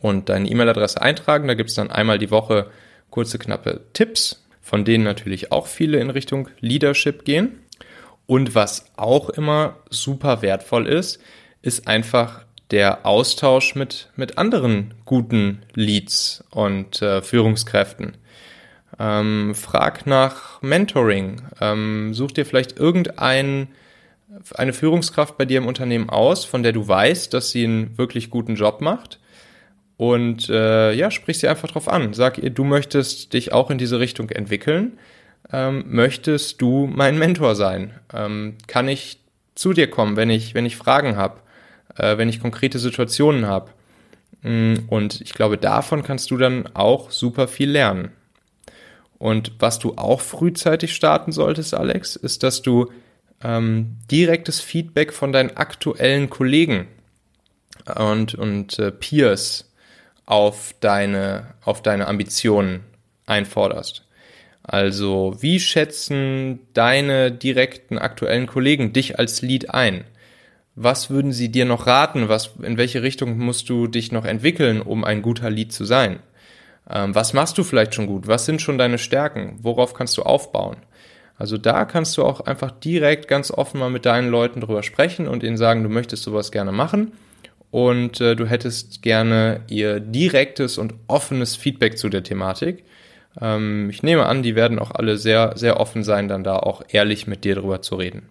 und 0.00 0.30
deine 0.30 0.48
E-Mail-Adresse 0.48 1.02
eintragen. 1.02 1.48
Da 1.48 1.54
gibt's 1.54 1.74
dann 1.74 1.90
einmal 1.90 2.18
die 2.18 2.30
Woche 2.30 2.70
kurze, 3.10 3.38
knappe 3.38 3.82
Tipps, 3.92 4.42
von 4.62 4.86
denen 4.86 5.04
natürlich 5.04 5.52
auch 5.52 5.66
viele 5.66 5.98
in 5.98 6.08
Richtung 6.08 6.48
Leadership 6.60 7.26
gehen. 7.26 7.60
Und 8.26 8.54
was 8.54 8.86
auch 8.96 9.28
immer 9.28 9.76
super 9.90 10.40
wertvoll 10.40 10.86
ist, 10.86 11.20
ist 11.60 11.86
einfach 11.86 12.46
der 12.70 13.04
Austausch 13.04 13.74
mit, 13.74 14.08
mit 14.16 14.38
anderen 14.38 14.94
guten 15.04 15.62
Leads 15.74 16.42
und 16.50 17.02
äh, 17.02 17.20
Führungskräften. 17.20 18.16
Ähm, 18.98 19.54
frag 19.54 20.06
nach 20.06 20.60
Mentoring. 20.62 21.42
Ähm, 21.60 22.14
such 22.14 22.32
dir 22.32 22.46
vielleicht 22.46 22.78
irgendein 22.78 23.68
eine 24.54 24.72
Führungskraft 24.72 25.36
bei 25.36 25.44
dir 25.44 25.58
im 25.58 25.66
Unternehmen 25.66 26.08
aus, 26.08 26.44
von 26.44 26.62
der 26.62 26.72
du 26.72 26.86
weißt, 26.86 27.34
dass 27.34 27.50
sie 27.50 27.64
einen 27.64 27.98
wirklich 27.98 28.30
guten 28.30 28.54
Job 28.54 28.80
macht. 28.80 29.18
Und 29.96 30.48
äh, 30.48 30.92
ja, 30.94 31.10
sprich 31.10 31.38
sie 31.38 31.48
einfach 31.48 31.68
drauf 31.68 31.88
an. 31.88 32.14
Sag 32.14 32.38
ihr, 32.38 32.50
du 32.50 32.64
möchtest 32.64 33.34
dich 33.34 33.52
auch 33.52 33.70
in 33.70 33.78
diese 33.78 34.00
Richtung 34.00 34.30
entwickeln. 34.30 34.98
Ähm, 35.52 35.84
möchtest 35.86 36.62
du 36.62 36.88
mein 36.92 37.18
Mentor 37.18 37.54
sein? 37.54 37.92
Ähm, 38.12 38.56
kann 38.66 38.88
ich 38.88 39.20
zu 39.54 39.72
dir 39.72 39.88
kommen, 39.88 40.16
wenn 40.16 40.30
ich, 40.30 40.54
wenn 40.54 40.66
ich 40.66 40.76
Fragen 40.76 41.16
habe, 41.16 41.40
äh, 41.96 42.16
wenn 42.16 42.28
ich 42.28 42.40
konkrete 42.40 42.78
Situationen 42.78 43.46
habe? 43.46 43.70
Mm, 44.42 44.74
und 44.88 45.20
ich 45.20 45.34
glaube, 45.34 45.58
davon 45.58 46.02
kannst 46.02 46.30
du 46.30 46.36
dann 46.36 46.68
auch 46.74 47.10
super 47.10 47.46
viel 47.46 47.70
lernen. 47.70 48.12
Und 49.22 49.52
was 49.60 49.78
du 49.78 49.92
auch 49.98 50.20
frühzeitig 50.20 50.96
starten 50.96 51.30
solltest, 51.30 51.74
Alex, 51.74 52.16
ist, 52.16 52.42
dass 52.42 52.60
du 52.60 52.90
ähm, 53.40 53.98
direktes 54.10 54.60
Feedback 54.60 55.12
von 55.12 55.30
deinen 55.30 55.56
aktuellen 55.56 56.28
Kollegen 56.28 56.88
und, 57.96 58.34
und 58.34 58.80
äh, 58.80 58.90
Peers 58.90 59.70
auf 60.26 60.74
deine, 60.80 61.54
auf 61.64 61.82
deine 61.82 62.08
Ambitionen 62.08 62.80
einforderst. 63.26 64.04
Also, 64.64 65.36
wie 65.38 65.60
schätzen 65.60 66.58
deine 66.74 67.30
direkten 67.30 67.98
aktuellen 67.98 68.48
Kollegen 68.48 68.92
dich 68.92 69.20
als 69.20 69.40
Lead 69.40 69.70
ein? 69.70 70.02
Was 70.74 71.10
würden 71.10 71.30
sie 71.30 71.48
dir 71.48 71.64
noch 71.64 71.86
raten? 71.86 72.28
Was, 72.28 72.54
in 72.60 72.76
welche 72.76 73.04
Richtung 73.04 73.38
musst 73.38 73.68
du 73.68 73.86
dich 73.86 74.10
noch 74.10 74.24
entwickeln, 74.24 74.82
um 74.82 75.04
ein 75.04 75.22
guter 75.22 75.48
Lead 75.48 75.72
zu 75.72 75.84
sein? 75.84 76.18
Ähm, 76.92 77.14
was 77.14 77.32
machst 77.32 77.56
du 77.58 77.64
vielleicht 77.64 77.94
schon 77.94 78.06
gut? 78.06 78.26
Was 78.26 78.44
sind 78.44 78.60
schon 78.60 78.78
deine 78.78 78.98
Stärken? 78.98 79.58
Worauf 79.62 79.94
kannst 79.94 80.16
du 80.18 80.22
aufbauen? 80.22 80.76
Also 81.36 81.58
da 81.58 81.84
kannst 81.84 82.16
du 82.16 82.24
auch 82.24 82.42
einfach 82.42 82.70
direkt 82.70 83.26
ganz 83.26 83.50
offen 83.50 83.80
mal 83.80 83.90
mit 83.90 84.06
deinen 84.06 84.28
Leuten 84.28 84.60
drüber 84.60 84.82
sprechen 84.82 85.26
und 85.26 85.42
ihnen 85.42 85.56
sagen, 85.56 85.82
du 85.82 85.88
möchtest 85.88 86.22
sowas 86.22 86.52
gerne 86.52 86.72
machen 86.72 87.12
und 87.70 88.20
äh, 88.20 88.36
du 88.36 88.46
hättest 88.46 89.02
gerne 89.02 89.62
ihr 89.68 89.98
direktes 89.98 90.78
und 90.78 90.94
offenes 91.08 91.56
Feedback 91.56 91.98
zu 91.98 92.10
der 92.10 92.22
Thematik. 92.22 92.84
Ähm, 93.40 93.88
ich 93.90 94.02
nehme 94.02 94.26
an, 94.26 94.42
die 94.42 94.54
werden 94.54 94.78
auch 94.78 94.90
alle 94.90 95.16
sehr, 95.16 95.56
sehr 95.56 95.80
offen 95.80 96.04
sein, 96.04 96.28
dann 96.28 96.44
da 96.44 96.56
auch 96.56 96.82
ehrlich 96.90 97.26
mit 97.26 97.44
dir 97.44 97.54
drüber 97.54 97.80
zu 97.80 97.96
reden. 97.96 98.28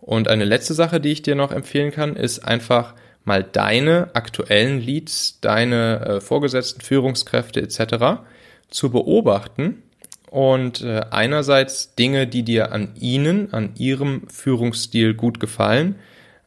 Und 0.00 0.28
eine 0.28 0.44
letzte 0.44 0.74
Sache, 0.74 1.00
die 1.00 1.12
ich 1.12 1.22
dir 1.22 1.34
noch 1.34 1.52
empfehlen 1.52 1.90
kann, 1.90 2.16
ist 2.16 2.40
einfach 2.40 2.94
mal 3.24 3.42
deine 3.42 4.10
aktuellen 4.14 4.80
Leads, 4.80 5.40
deine 5.40 6.00
äh, 6.00 6.20
vorgesetzten 6.20 6.80
Führungskräfte 6.80 7.60
etc. 7.60 8.22
zu 8.68 8.90
beobachten 8.90 9.82
und 10.30 10.82
äh, 10.82 11.02
einerseits 11.10 11.94
Dinge, 11.94 12.26
die 12.26 12.42
dir 12.42 12.72
an 12.72 12.90
ihnen, 12.98 13.52
an 13.52 13.70
ihrem 13.76 14.28
Führungsstil 14.28 15.14
gut 15.14 15.40
gefallen, 15.40 15.96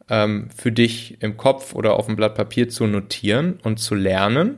ähm, 0.08 0.48
für 0.56 0.72
dich 0.72 1.16
im 1.20 1.36
Kopf 1.36 1.74
oder 1.74 1.94
auf 1.94 2.06
dem 2.06 2.16
Blatt 2.16 2.34
Papier 2.34 2.68
zu 2.68 2.86
notieren 2.86 3.58
und 3.62 3.78
zu 3.78 3.94
lernen, 3.94 4.56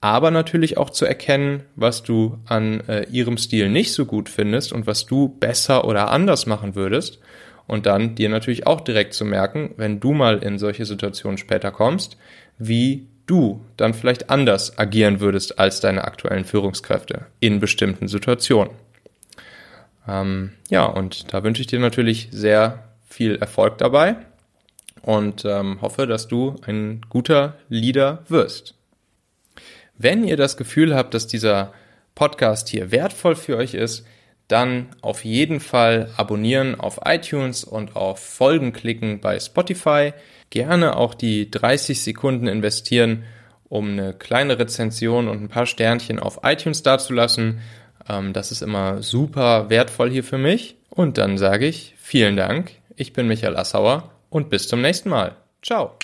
aber 0.00 0.30
natürlich 0.30 0.76
auch 0.76 0.90
zu 0.90 1.06
erkennen, 1.06 1.62
was 1.76 2.02
du 2.02 2.38
an 2.44 2.80
äh, 2.88 3.06
ihrem 3.10 3.38
Stil 3.38 3.70
nicht 3.70 3.92
so 3.92 4.04
gut 4.04 4.28
findest 4.28 4.72
und 4.72 4.86
was 4.86 5.06
du 5.06 5.28
besser 5.28 5.86
oder 5.86 6.10
anders 6.10 6.46
machen 6.46 6.74
würdest 6.74 7.20
und 7.66 7.86
dann 7.86 8.14
dir 8.14 8.28
natürlich 8.28 8.66
auch 8.66 8.80
direkt 8.80 9.14
zu 9.14 9.24
merken, 9.24 9.74
wenn 9.76 10.00
du 10.00 10.12
mal 10.12 10.38
in 10.42 10.58
solche 10.58 10.84
Situationen 10.84 11.38
später 11.38 11.70
kommst, 11.70 12.16
wie 12.58 13.06
du 13.26 13.64
dann 13.76 13.94
vielleicht 13.94 14.30
anders 14.30 14.78
agieren 14.78 15.20
würdest 15.20 15.58
als 15.58 15.80
deine 15.80 16.04
aktuellen 16.04 16.44
Führungskräfte 16.44 17.26
in 17.40 17.60
bestimmten 17.60 18.08
Situationen. 18.08 18.74
Ähm, 20.06 20.52
ja, 20.68 20.84
und 20.84 21.32
da 21.32 21.42
wünsche 21.42 21.62
ich 21.62 21.66
dir 21.66 21.80
natürlich 21.80 22.28
sehr 22.30 22.84
viel 23.08 23.36
Erfolg 23.36 23.78
dabei 23.78 24.16
und 25.02 25.44
ähm, 25.44 25.80
hoffe, 25.80 26.06
dass 26.06 26.28
du 26.28 26.56
ein 26.66 27.00
guter 27.08 27.56
Leader 27.68 28.22
wirst. 28.28 28.74
Wenn 29.96 30.24
ihr 30.24 30.36
das 30.36 30.56
Gefühl 30.56 30.94
habt, 30.94 31.14
dass 31.14 31.26
dieser 31.26 31.72
Podcast 32.14 32.68
hier 32.68 32.90
wertvoll 32.90 33.36
für 33.36 33.56
euch 33.56 33.74
ist, 33.74 34.04
dann 34.48 34.88
auf 35.00 35.24
jeden 35.24 35.60
Fall 35.60 36.10
abonnieren 36.16 36.78
auf 36.78 37.00
iTunes 37.04 37.64
und 37.64 37.96
auf 37.96 38.18
Folgen 38.18 38.72
klicken 38.72 39.20
bei 39.20 39.40
Spotify. 39.40 40.12
Gerne 40.50 40.96
auch 40.96 41.14
die 41.14 41.50
30 41.50 42.02
Sekunden 42.02 42.46
investieren, 42.46 43.24
um 43.68 43.92
eine 43.92 44.12
kleine 44.12 44.58
Rezension 44.58 45.28
und 45.28 45.42
ein 45.42 45.48
paar 45.48 45.66
Sternchen 45.66 46.18
auf 46.18 46.40
iTunes 46.42 46.82
dazulassen. 46.82 47.60
Ähm, 48.08 48.32
das 48.32 48.52
ist 48.52 48.62
immer 48.62 49.02
super 49.02 49.70
wertvoll 49.70 50.10
hier 50.10 50.24
für 50.24 50.38
mich. 50.38 50.76
Und 50.90 51.18
dann 51.18 51.38
sage 51.38 51.66
ich 51.66 51.94
vielen 51.98 52.36
Dank. 52.36 52.72
Ich 52.96 53.12
bin 53.12 53.26
Michael 53.26 53.56
Assauer 53.56 54.10
und 54.30 54.50
bis 54.50 54.68
zum 54.68 54.80
nächsten 54.80 55.08
Mal. 55.08 55.36
Ciao. 55.62 55.98